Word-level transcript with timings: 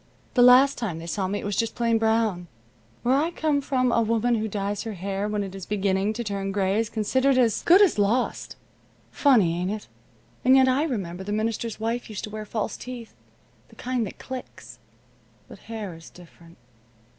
The 0.33 0.41
last 0.41 0.79
time 0.79 0.97
they 0.97 1.05
saw 1.05 1.27
me 1.27 1.37
it 1.37 1.45
was 1.45 1.55
just 1.55 1.75
plain 1.75 1.99
brown. 1.99 2.47
Where 3.03 3.13
I 3.13 3.29
come 3.29 3.61
from 3.61 3.91
a 3.91 4.01
woman 4.01 4.33
who 4.33 4.47
dyes 4.47 4.81
her 4.81 4.93
hair 4.93 5.27
when 5.27 5.43
it 5.43 5.53
is 5.53 5.67
beginning 5.67 6.13
to 6.13 6.23
turn 6.23 6.51
gray 6.51 6.79
is 6.79 6.89
considered 6.89 7.37
as 7.37 7.61
good 7.61 7.83
as 7.83 7.99
lost. 7.99 8.55
Funny, 9.11 9.55
ain't 9.61 9.69
it? 9.69 9.87
And 10.43 10.55
yet 10.55 10.67
I 10.67 10.85
remember 10.85 11.23
the 11.23 11.31
minister's 11.31 11.79
wife 11.79 12.09
used 12.09 12.23
to 12.23 12.31
wear 12.31 12.45
false 12.47 12.77
teeth 12.77 13.13
the 13.69 13.75
kind 13.75 14.07
that 14.07 14.17
clicks. 14.17 14.79
But 15.47 15.59
hair 15.69 15.93
is 15.93 16.09
different." 16.09 16.57